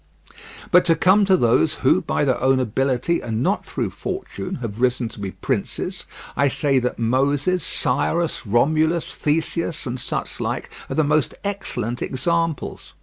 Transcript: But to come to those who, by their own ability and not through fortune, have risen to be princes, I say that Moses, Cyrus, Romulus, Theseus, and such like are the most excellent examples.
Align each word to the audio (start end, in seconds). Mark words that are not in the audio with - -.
But 0.71 0.83
to 0.85 0.95
come 0.95 1.25
to 1.25 1.37
those 1.37 1.75
who, 1.85 2.01
by 2.01 2.25
their 2.25 2.41
own 2.41 2.59
ability 2.59 3.21
and 3.21 3.43
not 3.43 3.63
through 3.63 3.91
fortune, 3.91 4.55
have 4.55 4.81
risen 4.81 5.09
to 5.09 5.19
be 5.19 5.29
princes, 5.29 6.07
I 6.35 6.47
say 6.47 6.79
that 6.79 6.97
Moses, 6.97 7.63
Cyrus, 7.63 8.47
Romulus, 8.47 9.15
Theseus, 9.15 9.85
and 9.85 9.99
such 9.99 10.39
like 10.39 10.71
are 10.89 10.95
the 10.95 11.03
most 11.03 11.35
excellent 11.43 12.01
examples. 12.01 12.95